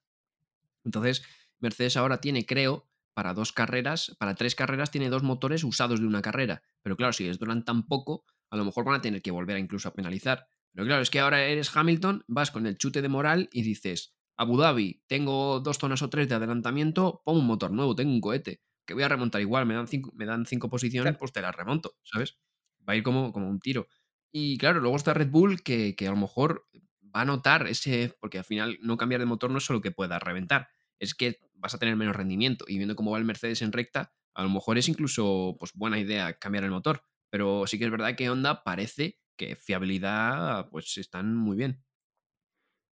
[0.85, 1.23] Entonces,
[1.59, 6.07] Mercedes ahora tiene, creo, para dos carreras, para tres carreras, tiene dos motores usados de
[6.07, 6.63] una carrera.
[6.83, 9.57] Pero claro, si les duran tan poco, a lo mejor van a tener que volver
[9.57, 10.47] a incluso a penalizar.
[10.73, 14.15] Pero claro, es que ahora eres Hamilton, vas con el chute de moral y dices.
[14.37, 18.23] Abu Dhabi, tengo dos zonas o tres de adelantamiento, pongo un motor nuevo, tengo un
[18.23, 21.41] cohete que voy a remontar igual, me dan cinco, me dan cinco posiciones, pues te
[21.41, 22.41] las remonto, ¿sabes?
[22.89, 23.87] Va a ir como, como un tiro.
[24.33, 26.67] Y claro, luego está Red Bull que, a lo mejor
[27.15, 29.93] va a notar ese, porque al final no cambiar de motor no es solo que
[29.93, 32.65] pueda reventar, es que vas a tener menos rendimiento.
[32.67, 36.01] Y viendo cómo va el Mercedes en recta, a lo mejor es incluso pues, buena
[36.01, 37.05] idea cambiar el motor.
[37.31, 41.85] Pero sí que es verdad que Honda parece que fiabilidad pues están muy bien.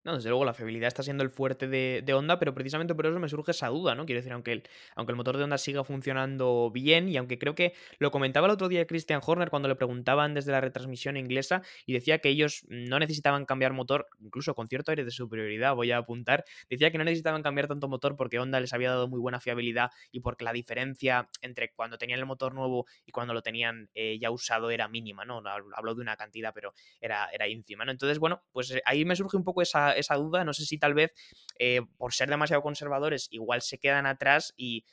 [0.07, 3.19] No, desde luego la fiabilidad está siendo el fuerte de, Honda, pero precisamente por eso
[3.19, 4.05] me surge esa duda, ¿no?
[4.05, 4.63] Quiero decir, aunque el,
[4.95, 8.53] aunque el motor de Honda siga funcionando bien, y aunque creo que lo comentaba el
[8.53, 12.63] otro día Christian Horner cuando le preguntaban desde la retransmisión inglesa, y decía que ellos
[12.69, 16.97] no necesitaban cambiar motor, incluso con cierto aire de superioridad, voy a apuntar, decía que
[16.97, 20.45] no necesitaban cambiar tanto motor porque Honda les había dado muy buena fiabilidad y porque
[20.45, 24.71] la diferencia entre cuando tenían el motor nuevo y cuando lo tenían eh, ya usado
[24.71, 25.43] era mínima, ¿no?
[25.75, 27.91] Hablo de una cantidad, pero era, era ínfima, ¿no?
[27.91, 30.43] Entonces, bueno, pues eh, ahí me surge un poco esa esa duda.
[30.43, 31.11] No sé si tal vez
[31.59, 34.85] eh, por ser demasiado conservadores igual se quedan atrás y,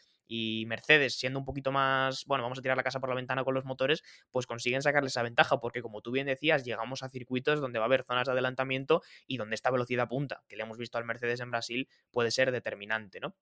[0.66, 3.54] Mercedes, siendo un poquito más, bueno, vamos a tirar la casa por la ventana con
[3.54, 7.60] los motores, pues consiguen sacarle esa ventaja, porque como tú bien decías, llegamos a circuitos
[7.60, 10.76] donde va a haber zonas de adelantamiento y donde esta velocidad punta, que le hemos
[10.76, 13.36] visto al Mercedes en Brasil, puede ser determinante, ¿no?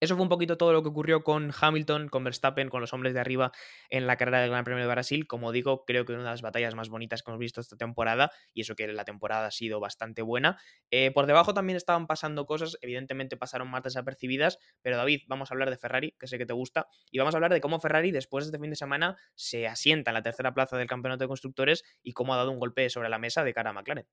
[0.00, 3.12] Eso fue un poquito todo lo que ocurrió con Hamilton, con Verstappen, con los hombres
[3.12, 3.52] de arriba
[3.90, 5.26] en la carrera del Gran Premio de Brasil.
[5.26, 8.32] Como digo, creo que una de las batallas más bonitas que hemos visto esta temporada,
[8.54, 10.58] y eso que la temporada ha sido bastante buena.
[10.90, 15.54] Eh, por debajo también estaban pasando cosas, evidentemente pasaron más desapercibidas, pero David, vamos a
[15.54, 18.10] hablar de Ferrari, que sé que te gusta, y vamos a hablar de cómo Ferrari
[18.10, 21.28] después de este fin de semana se asienta en la tercera plaza del Campeonato de
[21.28, 24.06] Constructores y cómo ha dado un golpe sobre la mesa de cara a McLaren.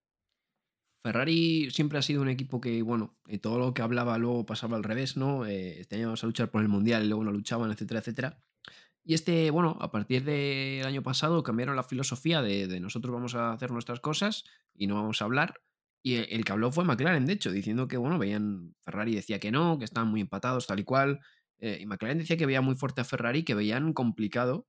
[1.03, 4.77] Ferrari siempre ha sido un equipo que, bueno, eh, todo lo que hablaba luego pasaba
[4.77, 5.45] al revés, ¿no?
[5.45, 8.39] Eh, teníamos a luchar por el Mundial y luego no luchaban, etcétera, etcétera.
[9.03, 13.53] Y este, bueno, a partir del año pasado cambiaron la filosofía de, nosotros vamos a
[13.53, 15.61] hacer nuestras cosas y no vamos a hablar.
[16.03, 19.51] Y el, que habló fue McLaren, de hecho, diciendo que, bueno, veían, Ferrari decía que
[19.51, 21.19] no, que estaban muy empatados, tal y cual.
[21.59, 24.67] Eh, y McLaren decía que veía muy fuerte a Ferrari, que veían complicado,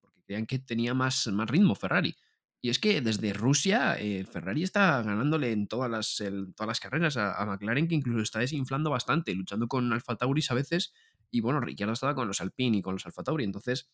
[0.00, 2.16] porque creían que tenía más, más ritmo Ferrari.
[2.60, 6.16] Y es que desde Rusia eh, Ferrari está ganándole en todas las,
[6.56, 10.54] todas las carreras a, McLaren, que incluso está desinflando bastante, luchando con Alfa Tauris a
[10.54, 10.92] veces.
[11.30, 13.44] Y bueno, Ricciardo estaba con los Alpine y con los Alfa Tauri.
[13.44, 13.90] Entonces,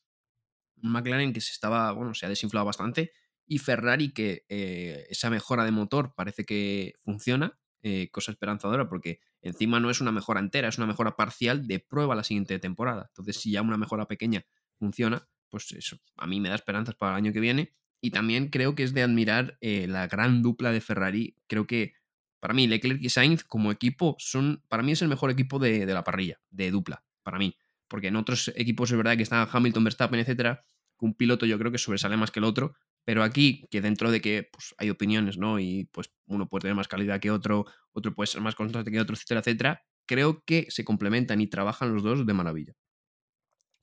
[0.77, 3.13] McLaren que se estaba, bueno, se ha desinflado bastante.
[3.47, 7.59] Y Ferrari que eh, esa mejora de motor parece que funciona.
[7.83, 11.81] eh, cosa esperanzadora porque encima no es una mejora entera, es una mejora parcial de
[11.81, 13.07] prueba la siguiente temporada.
[13.11, 14.47] Entonces, si ya una mejora pequeña
[14.79, 17.75] funciona, pues eso a mí me da esperanzas para el año que viene.
[18.05, 21.37] Y también creo que es de admirar eh, la gran dupla de Ferrari.
[21.47, 21.95] Creo que
[22.39, 25.87] para mí Leclerc y Sainz como equipo son, para mí es el mejor equipo de,
[25.87, 27.57] de la parrilla, de dupla, para mí.
[27.89, 30.67] Porque en otros equipos es verdad que están Hamilton, Verstappen, etcétera,
[30.99, 32.75] que un piloto yo creo que sobresale más que el otro,
[33.07, 35.59] pero aquí, que dentro de que pues, hay opiniones, ¿no?
[35.59, 39.01] Y pues uno puede tener más calidad que otro, otro puede ser más constante que
[39.01, 42.75] otro, etcétera, etcétera, creo que se complementan y trabajan los dos de maravilla.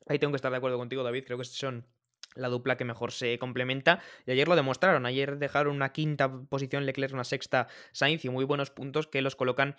[0.05, 1.23] Ahí tengo que estar de acuerdo contigo, David.
[1.25, 1.87] Creo que son
[2.35, 3.99] la dupla que mejor se complementa.
[4.25, 5.05] Y ayer lo demostraron.
[5.05, 9.35] Ayer dejaron una quinta posición Leclerc, una sexta Sainz y muy buenos puntos que los
[9.35, 9.75] colocan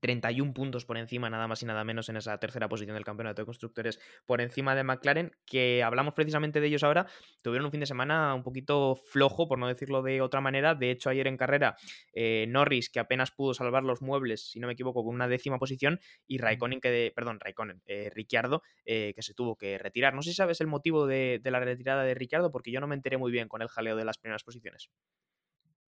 [0.00, 3.42] 31 puntos por encima, nada más y nada menos, en esa tercera posición del campeonato
[3.42, 7.06] de constructores, por encima de McLaren, que hablamos precisamente de ellos ahora,
[7.42, 10.74] tuvieron un fin de semana un poquito flojo, por no decirlo de otra manera.
[10.74, 11.76] De hecho, ayer en carrera,
[12.12, 15.58] eh, Norris, que apenas pudo salvar los muebles, si no me equivoco, con una décima
[15.58, 20.14] posición, y Raikkonen, que de, perdón, Raikkonen, eh, Ricciardo, eh, que se tuvo que retirar.
[20.14, 22.94] No sé si sabes el motivo de, la retirada de Ricciardo, porque yo no me
[22.94, 24.90] enteré muy bien con el jaleo de las primeras posiciones.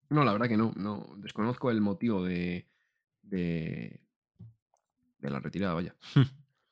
[0.09, 2.65] No, la verdad que no, no, desconozco el motivo de,
[3.21, 4.01] de,
[5.19, 5.95] de la retirada, vaya.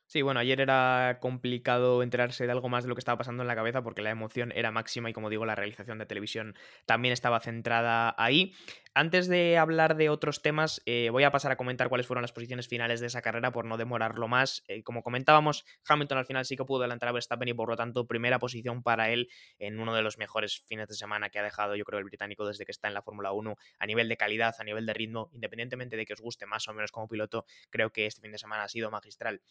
[0.10, 3.48] Sí, bueno, ayer era complicado enterarse de algo más de lo que estaba pasando en
[3.48, 7.12] la cabeza porque la emoción era máxima y como digo, la realización de televisión también
[7.12, 8.54] estaba centrada ahí.
[8.94, 12.32] Antes de hablar de otros temas, eh, voy a pasar a comentar cuáles fueron las
[12.32, 14.64] posiciones finales de esa carrera por no demorarlo más.
[14.70, 17.76] Eh, como comentábamos, Hamilton al final sí que pudo adelantar a Verstappen y por lo
[17.76, 21.44] tanto primera posición para él en uno de los mejores fines de semana que ha
[21.44, 24.16] dejado yo creo el británico desde que está en la Fórmula 1 a nivel de
[24.16, 27.46] calidad, a nivel de ritmo, independientemente de que os guste más o menos como piloto,
[27.70, 29.42] creo que este fin de semana ha sido magistral.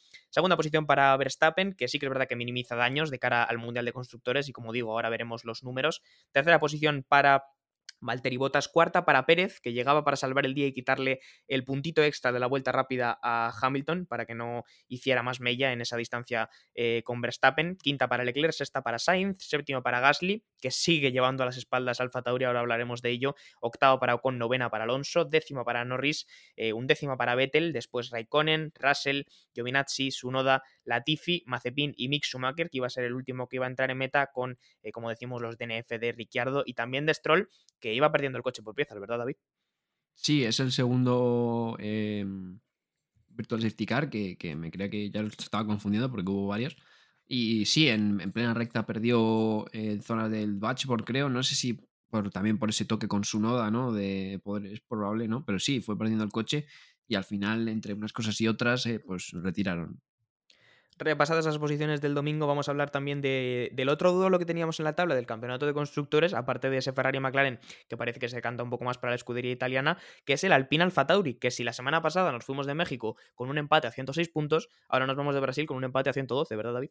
[0.47, 3.59] Segunda posición para Verstappen, que sí que es verdad que minimiza daños de cara al
[3.59, 6.03] Mundial de Constructores y como digo, ahora veremos los números.
[6.31, 7.47] Tercera posición para
[8.01, 12.03] Valtteri Bottas cuarta para Pérez, que llegaba para salvar el día y quitarle el puntito
[12.03, 15.97] extra de la vuelta rápida a Hamilton para que no hiciera más mella en esa
[15.97, 17.77] distancia eh, con Verstappen.
[17.77, 22.01] Quinta para Leclerc, sexta para Sainz, séptimo para Gasly, que sigue llevando a las espaldas
[22.01, 23.35] Alfa Tauri, ahora hablaremos de ello.
[23.61, 28.11] Octavo para Ocon, novena para Alonso, décimo para Norris, eh, un décimo para Vettel, después
[28.11, 29.23] Raikkonen, Russell,
[29.55, 33.67] Giovinazzi, Sunoda, Latifi, Mazepin y Mick Schumacher, que iba a ser el último que iba
[33.67, 37.15] a entrar en meta con, eh, como decimos, los DNF de Ricciardo y también de
[37.15, 37.49] Stroll,
[37.87, 39.37] que iba perdiendo el coche por piezas, ¿verdad, David?
[40.12, 42.27] Sí, es el segundo eh,
[43.29, 46.77] Virtual Safety Car, que, me creía que ya estaba confundiendo porque hubo varios.
[47.29, 51.29] Y sí, en, plena recta perdió en zona del dashboard, creo.
[51.29, 53.92] No sé si por, también por ese toque con su noda, ¿no?
[53.92, 55.44] De poder, es probable, ¿no?
[55.44, 56.66] Pero sí, fue perdiendo el coche
[57.07, 60.01] y al final, entre unas cosas y otras, eh, pues retiraron.
[60.99, 64.85] Repasadas esas posiciones del domingo, vamos a hablar también del otro duelo que teníamos en
[64.85, 68.41] la tabla del campeonato de constructores, aparte de ese Ferrari McLaren, que parece que se
[68.41, 71.51] canta un poco más para la escudería italiana, que es el Alpine Alfa Tauri, que
[71.51, 75.07] si la semana pasada nos fuimos de México con un empate a 106 puntos, ahora
[75.07, 76.91] nos vamos de Brasil con un empate a 112, ¿verdad, David?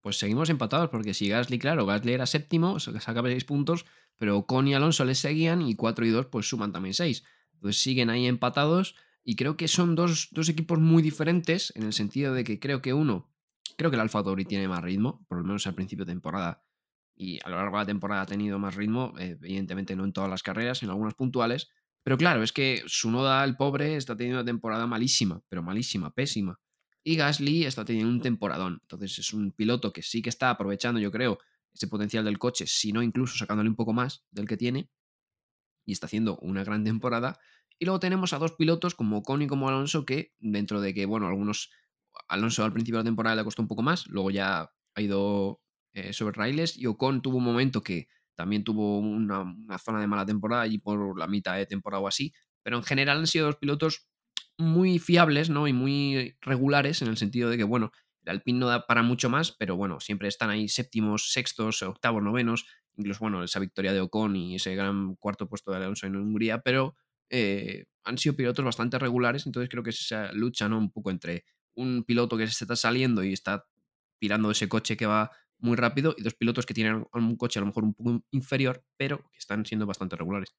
[0.00, 4.66] Pues seguimos empatados, porque si Gasly, claro, Gasly era séptimo, saca 6 puntos, pero Con
[4.66, 7.24] y Alonso les seguían y 4 y 2 pues suman también 6.
[7.54, 12.34] Entonces siguen ahí empatados y creo que son dos, equipos muy diferentes en el sentido
[12.34, 13.32] de que creo que uno,
[13.78, 16.62] creo que el Alfa Tauri tiene más ritmo, por lo menos al principio de temporada.
[17.16, 20.28] Y a lo largo de la temporada ha tenido más ritmo, evidentemente no en todas
[20.28, 21.70] las carreras, en algunas puntuales.
[22.02, 26.12] Pero claro, es que su noda, el pobre, está teniendo una temporada malísima, pero malísima,
[26.12, 26.60] pésima.
[27.02, 28.78] Y Gasly está teniendo un temporadón.
[28.82, 31.38] Entonces es un piloto que sí que está aprovechando, yo creo,
[31.72, 34.90] ese potencial del coche, si no incluso sacándole un poco más del que tiene.
[35.86, 37.38] Y está haciendo una gran temporada.
[37.78, 41.06] Y luego tenemos a dos pilotos como Ocon y como Alonso que dentro de que,
[41.06, 41.70] bueno, algunos,
[42.28, 45.60] Alonso al principio de la temporada le costó un poco más, luego ya ha ido
[45.92, 49.44] eh, sobre raíles y Ocon tuvo un momento que también tuvo una,
[49.78, 52.32] zona de mala temporada y por la mitad de temporada o así,
[52.62, 54.08] pero en general han sido dos pilotos
[54.58, 55.66] muy fiables, ¿no?
[55.68, 57.92] Y muy regulares en el sentido de que, bueno,
[58.24, 62.22] el Alpine no da para mucho más, pero bueno, siempre están ahí séptimos, sextos, octavos,
[62.22, 66.16] novenos, incluso, bueno, esa victoria de Ocon y ese gran cuarto puesto de Alonso en
[66.16, 66.96] Hungría, pero
[67.30, 71.44] eh, han sido pilotos bastante regulares, entonces creo que es esa lucha un poco entre
[71.74, 73.64] un piloto que se está saliendo y está
[74.18, 77.62] tirando ese coche que va muy rápido y dos pilotos que tienen un coche a
[77.62, 80.54] lo mejor un poco inferior, pero que están siendo bastante regulares.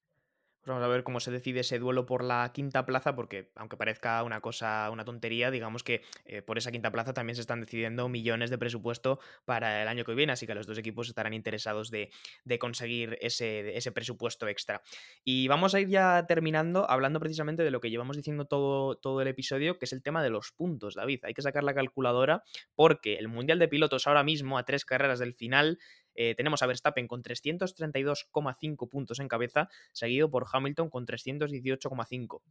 [0.66, 3.76] Pues vamos a ver cómo se decide ese duelo por la quinta plaza, porque aunque
[3.76, 7.60] parezca una cosa, una tontería, digamos que eh, por esa quinta plaza también se están
[7.60, 11.34] decidiendo millones de presupuesto para el año que viene, así que los dos equipos estarán
[11.34, 12.10] interesados de,
[12.58, 14.82] conseguir ese, ese, presupuesto extra.
[15.22, 19.20] Y vamos a ir ya terminando hablando precisamente de lo que llevamos diciendo todo, todo
[19.20, 21.20] el episodio, que es el tema de los puntos, David.
[21.26, 22.42] Hay que sacar la calculadora
[22.74, 25.78] porque el Mundial de Pilotos ahora mismo, a tres carreras del final,
[26.16, 32.42] eh, tenemos a Verstappen con 332,5 puntos en cabeza, seguido por Hamilton con 318,5.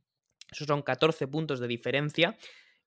[0.52, 2.38] Esos son 14 puntos de diferencia.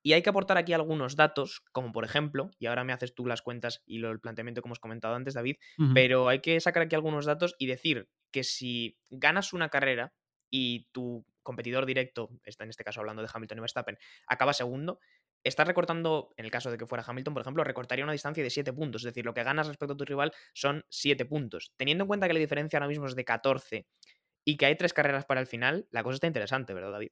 [0.00, 3.26] Y hay que aportar aquí algunos datos, como por ejemplo, y ahora me haces tú
[3.26, 5.56] las cuentas y lo, el planteamiento que hemos comentado antes, David,
[5.92, 10.14] pero hay que sacar aquí algunos datos y decir que si ganas una carrera
[10.50, 15.00] y tu competidor directo, está en este caso hablando de Hamilton y Verstappen, acaba segundo,
[15.44, 18.50] estás recortando, en el caso de que fuera Hamilton, por ejemplo, recortaría una distancia de
[18.50, 19.02] 7 puntos.
[19.02, 21.72] Es decir, lo que ganas respecto a tu rival son 7 puntos.
[21.76, 23.86] Teniendo en cuenta que la diferencia ahora mismo es de 14
[24.44, 27.10] y que hay tres carreras para el final, la cosa está interesante, ¿verdad, David?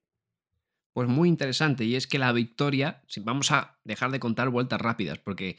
[0.92, 4.80] Pues muy interesante, y es que la victoria, si vamos a dejar de contar vueltas
[4.80, 5.58] rápidas, porque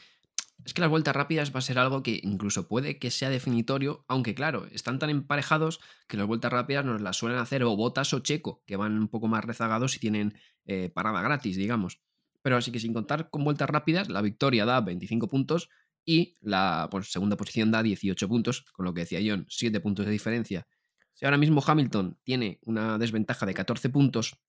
[0.65, 4.03] es que las vueltas rápidas va a ser algo que incluso puede que sea definitorio,
[4.07, 8.13] aunque claro, están tan emparejados que las vueltas rápidas nos las suelen hacer o Botas
[8.13, 10.33] o Checo, que van un poco más rezagados y tienen
[10.65, 12.01] eh, parada gratis, digamos.
[12.41, 15.69] Pero así que sin contar con vueltas rápidas, la victoria da 25 puntos
[16.05, 20.05] y la pues, segunda posición da 18 puntos, con lo que decía John, 7 puntos
[20.05, 20.67] de diferencia.
[21.13, 24.39] Si ahora mismo Hamilton tiene una desventaja de 14 puntos,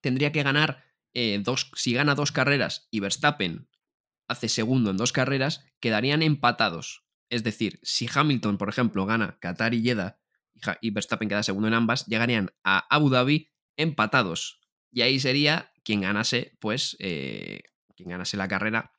[0.00, 3.68] tendría que ganar eh, dos, si gana dos carreras y Verstappen
[4.28, 7.04] hace segundo en dos carreras, quedarían empatados.
[7.28, 10.20] Es decir, si Hamilton, por ejemplo, gana Qatar y Jeddah
[10.80, 14.60] y, Verstappen queda segundo en ambas, llegarían a Abu Dhabi empatados.
[14.92, 17.60] Y ahí sería quien ganase, pues, eh,
[17.96, 18.92] quien ganase la carrera,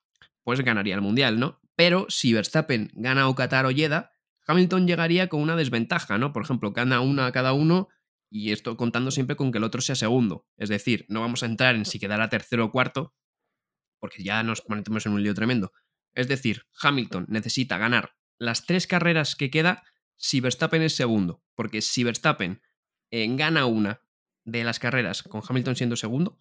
[0.43, 1.59] pues ganaría el mundial, ¿no?
[1.75, 4.11] Pero si Verstappen gana o Qatar o Jeddah,
[4.47, 6.33] Hamilton llegaría con una desventaja, ¿no?
[6.33, 7.89] Por ejemplo, gana una a cada uno
[8.29, 10.47] y esto contando siempre con que el otro sea segundo.
[10.57, 13.13] Es decir, no vamos a entrar en si quedará tercero o cuarto,
[13.99, 15.71] porque ya nos metemos en un lío tremendo.
[16.13, 19.83] Es decir, Hamilton necesita ganar las tres carreras que queda
[20.17, 22.61] si Verstappen es segundo, porque si Verstappen
[23.11, 24.01] eh, gana una
[24.45, 26.37] de las carreras con Hamilton siendo segundo,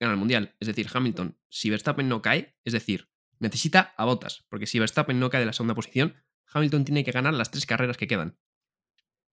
[0.00, 0.54] gana el mundial.
[0.60, 5.18] Es decir, Hamilton, si Verstappen no cae, es decir, necesita a Botas, porque si Verstappen
[5.18, 6.14] no cae de la segunda posición,
[6.52, 8.38] Hamilton tiene que ganar las tres carreras que quedan.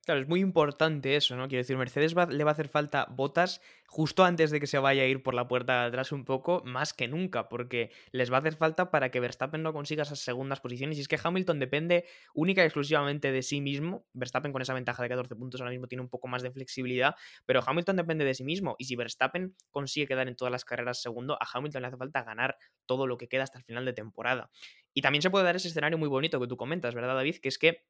[0.03, 1.47] Claro, es muy importante eso, ¿no?
[1.47, 5.03] Quiero decir, Mercedes le va a hacer falta botas justo antes de que se vaya
[5.03, 8.37] a ir por la puerta de atrás un poco, más que nunca, porque les va
[8.37, 10.97] a hacer falta para que Verstappen no consiga esas segundas posiciones.
[10.97, 14.07] Y es que Hamilton depende única y exclusivamente de sí mismo.
[14.13, 17.13] Verstappen con esa ventaja de 14 puntos ahora mismo tiene un poco más de flexibilidad,
[17.45, 18.75] pero Hamilton depende de sí mismo.
[18.79, 22.23] Y si Verstappen consigue quedar en todas las carreras segundo, a Hamilton le hace falta
[22.23, 24.49] ganar todo lo que queda hasta el final de temporada.
[24.95, 27.35] Y también se puede dar ese escenario muy bonito que tú comentas, ¿verdad, David?
[27.37, 27.85] Que es que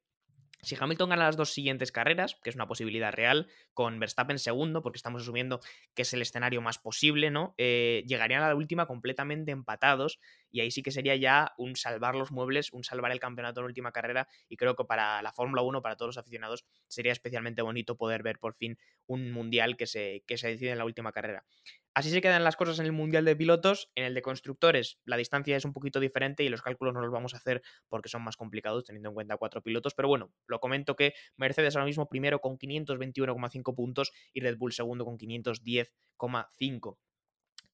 [0.61, 4.81] si Hamilton gana las dos siguientes carreras, que es una posibilidad real, con Verstappen segundo,
[4.81, 5.59] porque estamos asumiendo
[5.93, 7.55] que es el escenario más posible, ¿no?
[7.57, 10.19] Eh, llegarían a la última completamente empatados
[10.51, 13.67] y ahí sí que sería ya un salvar los muebles, un salvar el campeonato en
[13.67, 17.61] última carrera y creo que para la Fórmula 1, para todos los aficionados, sería especialmente
[17.61, 21.11] bonito poder ver por fin un mundial que se, que se decide en la última
[21.11, 21.45] carrera.
[21.93, 23.91] Así se quedan las cosas en el Mundial de Pilotos.
[23.95, 27.11] En el de Constructores la distancia es un poquito diferente y los cálculos no los
[27.11, 29.93] vamos a hacer porque son más complicados teniendo en cuenta cuatro pilotos.
[29.93, 34.71] Pero bueno, lo comento que Mercedes ahora mismo primero con 521,5 puntos y Red Bull
[34.71, 36.97] segundo con 510,5.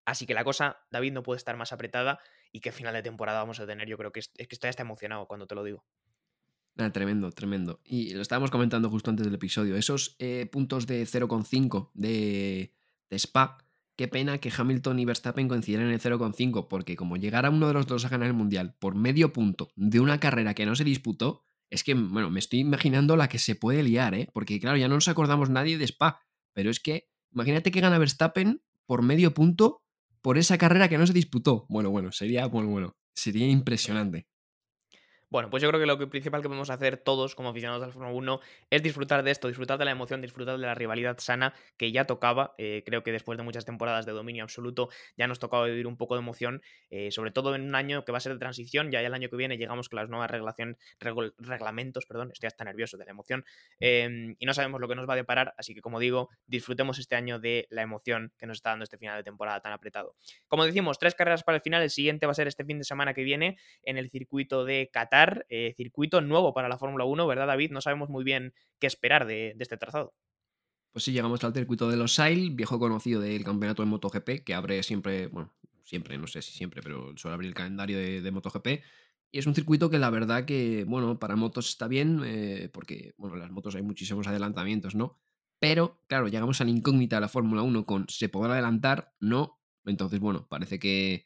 [0.05, 2.19] Así que la cosa, David, no puede estar más apretada
[2.57, 3.87] y qué final de temporada vamos a tener.
[3.87, 5.85] Yo creo que es, es que estoy hasta emocionado cuando te lo digo.
[6.73, 7.79] Nada, tremendo, tremendo.
[7.83, 9.75] Y lo estábamos comentando justo antes del episodio.
[9.75, 12.73] Esos eh, puntos de 0,5 de,
[13.11, 13.59] de Spa,
[13.95, 17.73] qué pena que Hamilton y Verstappen coincidieran en el 0,5, porque como llegara uno de
[17.73, 20.83] los dos a ganar el mundial por medio punto de una carrera que no se
[20.83, 24.29] disputó, es que, bueno, me estoy imaginando la que se puede liar, ¿eh?
[24.33, 26.21] Porque claro, ya no nos acordamos nadie de Spa,
[26.53, 29.83] pero es que imagínate que gana Verstappen por medio punto
[30.27, 31.65] por esa carrera que no se disputó.
[31.69, 34.27] Bueno, bueno, sería, bueno, bueno, sería impresionante.
[35.29, 38.13] Bueno, pues yo creo que lo principal que podemos hacer todos como aficionados al Fórmula
[38.13, 41.91] 1 es disfrutar de esto, disfrutar de la emoción, disfrutar de la rivalidad sana que
[41.91, 42.55] ya tocaba.
[42.57, 44.87] Eh, creo que después de muchas temporadas de dominio absoluto
[45.17, 48.13] ya nos tocaba vivir un poco de emoción, eh, sobre todo en un año que
[48.13, 48.89] va a ser de transición.
[48.89, 52.63] Ya el año que viene llegamos con las nuevas reglación, regul- reglamentos, perdón, estoy hasta
[52.63, 53.43] nervioso de la emoción,
[53.81, 55.53] eh, y no sabemos lo que nos va a deparar.
[55.57, 58.97] Así que, como digo, disfrutemos este año de la emoción que nos está dando este
[58.97, 60.15] final de temporada tan apretado.
[60.47, 61.81] Como decimos, tres carreras para el final.
[61.83, 64.89] El siguiente va a ser este fin de semana que viene en el circuito de
[64.91, 65.16] Qatar,
[65.49, 67.71] eh, circuito nuevo para la Fórmula 1, ¿verdad, David?
[67.71, 70.13] No sabemos muy bien qué esperar de, este trazado.
[70.91, 74.53] Pues sí, llegamos al circuito de los Sail, viejo conocido del campeonato de MotoGP, que
[74.53, 75.53] abre siempre, bueno,
[75.83, 78.67] siempre, no sé si siempre, pero suele abrir el calendario de, MotoGP.
[79.31, 83.13] Y es un circuito que la verdad que, bueno, para motos está bien, eh, porque,
[83.17, 85.19] bueno, en las motos hay muchísimos adelantamientos, ¿no?
[85.59, 89.13] Pero, claro, llegamos a la incógnita de la Fórmula 1 con ¿se podrá adelantar?
[89.19, 89.59] No.
[89.85, 91.25] Entonces, bueno, parece que,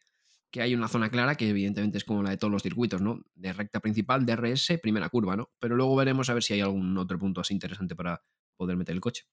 [0.51, 3.23] que hay una zona clara que evidentemente es como la de todos los circuitos, ¿no?
[3.35, 5.49] De recta principal, DRS, primera curva, ¿no?
[5.59, 8.21] Pero luego veremos a ver si hay algún otro punto así interesante para
[8.57, 9.23] poder meter el coche.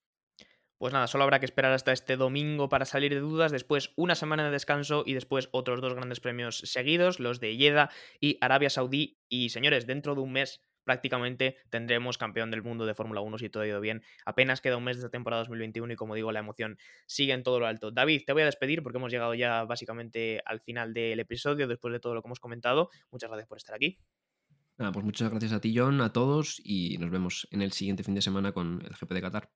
[0.78, 4.14] Pues nada, solo habrá que esperar hasta este domingo para salir de dudas, después una
[4.14, 7.90] semana de descanso y después otros dos grandes premios seguidos, los de Jeddah
[8.20, 9.18] y Arabia Saudí.
[9.28, 13.51] Y señores, dentro de un mes prácticamente tendremos campeón del mundo de Fórmula 1 si
[13.51, 14.03] todo ha ido bien.
[14.24, 17.43] Apenas queda un mes de esta temporada 2021 y como digo, la emoción sigue en
[17.43, 17.91] todo lo alto.
[17.91, 21.93] David, te voy a despedir porque hemos llegado ya básicamente al final del episodio después
[21.93, 22.89] de todo lo que hemos comentado.
[23.11, 23.99] Muchas gracias por estar aquí.
[24.78, 28.14] pues muchas gracias a ti, John, a todos y nos vemos en el siguiente fin
[28.14, 29.51] de semana con el GP de Qatar.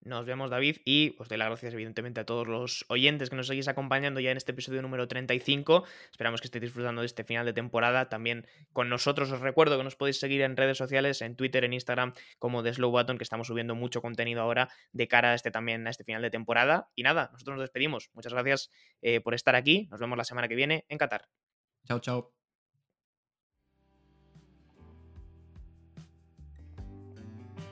[0.00, 3.48] Nos vemos, David, y os doy las gracias, evidentemente, a todos los oyentes que nos
[3.48, 5.84] seguís acompañando ya en este episodio número 35.
[6.10, 9.30] Esperamos que estéis disfrutando de este final de temporada también con nosotros.
[9.32, 12.74] Os recuerdo que nos podéis seguir en redes sociales, en Twitter, en Instagram, como The
[12.74, 16.04] Slow Button, que estamos subiendo mucho contenido ahora de cara a este también a este
[16.04, 16.90] final de temporada.
[16.94, 18.10] Y nada, nosotros nos despedimos.
[18.14, 18.70] Muchas gracias
[19.02, 19.88] eh, por estar aquí.
[19.90, 21.28] Nos vemos la semana que viene en Qatar.
[21.86, 22.37] Chao, chao.